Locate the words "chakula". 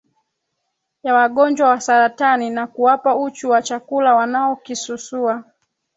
3.61-4.15